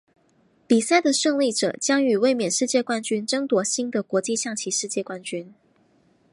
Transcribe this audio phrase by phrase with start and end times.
[0.65, 5.53] 比赛的胜利者将与卫冕世界冠军争夺新的国际象棋世界冠军。